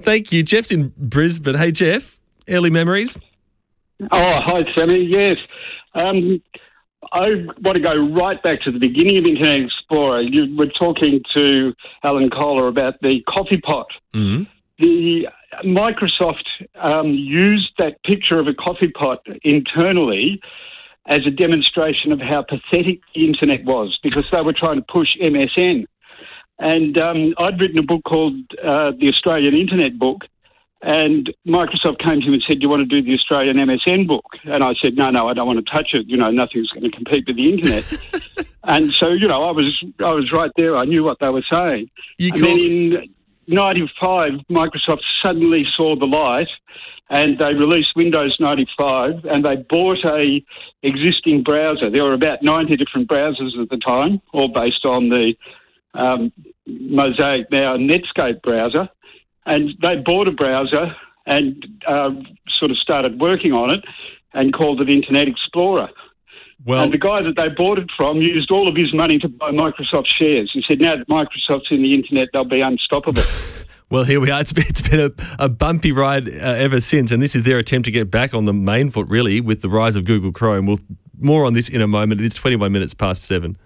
Thank 0.00 0.32
you. 0.32 0.42
Jeff's 0.42 0.70
in 0.70 0.92
Brisbane. 0.96 1.54
Hey, 1.54 1.72
Jeff, 1.72 2.18
early 2.48 2.70
memories? 2.70 3.18
Oh, 4.00 4.08
hi, 4.44 4.62
Sammy. 4.76 5.08
Yes. 5.10 5.36
Um, 5.94 6.42
I 7.12 7.46
want 7.62 7.76
to 7.76 7.80
go 7.80 7.94
right 8.14 8.42
back 8.42 8.60
to 8.62 8.72
the 8.72 8.78
beginning 8.78 9.18
of 9.18 9.24
Internet 9.24 9.66
Explorer. 9.66 10.20
You 10.22 10.54
were 10.56 10.66
talking 10.66 11.22
to 11.34 11.72
Alan 12.02 12.30
Kohler 12.30 12.68
about 12.68 13.00
the 13.00 13.20
coffee 13.28 13.60
pot. 13.60 13.86
Mm-hmm. 14.12 14.44
The 14.78 15.28
Microsoft 15.64 16.44
um, 16.74 17.08
used 17.08 17.70
that 17.78 18.02
picture 18.02 18.38
of 18.38 18.46
a 18.46 18.54
coffee 18.54 18.90
pot 18.90 19.26
internally 19.42 20.40
as 21.08 21.26
a 21.26 21.30
demonstration 21.30 22.12
of 22.12 22.20
how 22.20 22.42
pathetic 22.42 23.00
the 23.14 23.26
internet 23.26 23.64
was 23.64 23.98
because 24.02 24.28
they 24.30 24.42
were 24.42 24.52
trying 24.52 24.76
to 24.76 24.84
push 24.90 25.08
MSN. 25.22 25.86
And 26.58 26.96
um, 26.96 27.34
I'd 27.38 27.60
written 27.60 27.78
a 27.78 27.82
book 27.82 28.04
called 28.04 28.34
uh, 28.62 28.92
The 28.98 29.08
Australian 29.08 29.54
Internet 29.54 29.98
Book, 29.98 30.22
and 30.82 31.32
Microsoft 31.46 31.98
came 31.98 32.20
to 32.20 32.28
me 32.28 32.34
and 32.34 32.44
said, 32.46 32.58
Do 32.58 32.62
you 32.62 32.68
want 32.68 32.88
to 32.88 33.02
do 33.02 33.04
the 33.04 33.14
Australian 33.14 33.56
MSN 33.56 34.06
book? 34.06 34.24
And 34.44 34.62
I 34.62 34.74
said, 34.80 34.94
No, 34.96 35.10
no, 35.10 35.28
I 35.28 35.34
don't 35.34 35.46
want 35.46 35.64
to 35.64 35.70
touch 35.70 35.90
it. 35.94 36.06
You 36.06 36.16
know, 36.16 36.30
nothing's 36.30 36.70
going 36.70 36.90
to 36.90 36.90
compete 36.90 37.24
with 37.26 37.36
the 37.36 37.52
internet. 37.52 37.84
and 38.64 38.90
so, 38.92 39.08
you 39.08 39.26
know, 39.26 39.42
I 39.44 39.50
was 39.50 39.82
I 40.00 40.12
was 40.12 40.32
right 40.32 40.50
there. 40.56 40.76
I 40.76 40.84
knew 40.84 41.02
what 41.02 41.18
they 41.20 41.28
were 41.28 41.44
saying. 41.50 41.90
You 42.18 42.32
and 42.34 42.42
then 42.42 42.60
in 42.60 43.14
95, 43.48 44.32
Microsoft 44.50 45.00
suddenly 45.22 45.66
saw 45.76 45.96
the 45.96 46.06
light 46.06 46.48
and 47.08 47.38
they 47.38 47.54
released 47.54 47.94
Windows 47.94 48.36
95 48.40 49.24
and 49.24 49.44
they 49.44 49.56
bought 49.56 50.04
a 50.04 50.44
existing 50.82 51.42
browser. 51.42 51.88
There 51.90 52.02
were 52.02 52.12
about 52.12 52.42
90 52.42 52.76
different 52.76 53.08
browsers 53.08 53.60
at 53.60 53.70
the 53.70 53.78
time, 53.78 54.20
all 54.32 54.48
based 54.48 54.84
on 54.84 55.08
the 55.08 55.34
um, 55.96 56.32
Mosaic 56.66 57.50
now 57.50 57.76
Netscape 57.76 58.42
browser 58.42 58.88
and 59.46 59.70
they 59.80 59.96
bought 59.96 60.28
a 60.28 60.32
browser 60.32 60.94
and 61.24 61.66
uh, 61.86 62.10
sort 62.58 62.70
of 62.70 62.76
started 62.78 63.20
working 63.20 63.52
on 63.52 63.70
it 63.70 63.84
and 64.34 64.52
called 64.52 64.80
it 64.80 64.88
Internet 64.88 65.28
Explorer. 65.28 65.88
Well, 66.64 66.82
and 66.82 66.92
the 66.92 66.98
guy 66.98 67.22
that 67.22 67.36
they 67.36 67.48
bought 67.48 67.78
it 67.78 67.90
from 67.96 68.18
used 68.18 68.50
all 68.50 68.66
of 68.66 68.76
his 68.76 68.92
money 68.92 69.18
to 69.18 69.28
buy 69.28 69.50
Microsoft 69.50 70.06
shares. 70.18 70.50
He 70.52 70.64
said, 70.66 70.80
now 70.80 70.96
that 70.96 71.08
Microsoft's 71.08 71.68
in 71.70 71.82
the 71.82 71.94
internet, 71.94 72.28
they'll 72.32 72.44
be 72.44 72.60
unstoppable. 72.60 73.22
Well, 73.88 74.02
here 74.02 74.18
we 74.18 74.32
are. 74.32 74.40
It's 74.40 74.52
been, 74.52 74.64
it's 74.66 74.80
been 74.80 74.98
a, 74.98 75.44
a 75.44 75.48
bumpy 75.48 75.92
ride 75.92 76.28
uh, 76.28 76.32
ever 76.32 76.80
since, 76.80 77.12
and 77.12 77.22
this 77.22 77.36
is 77.36 77.44
their 77.44 77.58
attempt 77.58 77.84
to 77.84 77.92
get 77.92 78.10
back 78.10 78.34
on 78.34 78.44
the 78.44 78.52
main 78.52 78.90
foot, 78.90 79.06
really, 79.06 79.40
with 79.40 79.62
the 79.62 79.68
rise 79.68 79.94
of 79.94 80.04
Google 80.04 80.32
Chrome. 80.32 80.66
We'll 80.66 80.80
more 81.20 81.44
on 81.44 81.52
this 81.52 81.68
in 81.68 81.80
a 81.80 81.86
moment. 81.86 82.20
It's 82.20 82.34
21 82.34 82.72
minutes 82.72 82.94
past 82.94 83.22
seven. 83.22 83.56